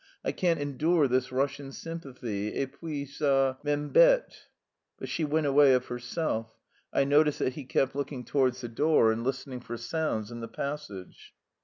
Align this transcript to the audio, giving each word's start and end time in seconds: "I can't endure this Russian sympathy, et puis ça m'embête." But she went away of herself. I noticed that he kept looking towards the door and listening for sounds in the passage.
"I 0.25 0.31
can't 0.31 0.59
endure 0.59 1.07
this 1.07 1.31
Russian 1.31 1.71
sympathy, 1.71 2.55
et 2.55 2.71
puis 2.73 3.05
ça 3.05 3.63
m'embête." 3.63 4.47
But 4.97 5.09
she 5.09 5.23
went 5.23 5.45
away 5.45 5.73
of 5.75 5.85
herself. 5.85 6.57
I 6.91 7.03
noticed 7.03 7.37
that 7.37 7.53
he 7.53 7.65
kept 7.65 7.93
looking 7.95 8.25
towards 8.25 8.61
the 8.61 8.67
door 8.67 9.11
and 9.11 9.23
listening 9.23 9.59
for 9.59 9.77
sounds 9.77 10.31
in 10.31 10.39
the 10.39 10.47
passage. 10.47 11.35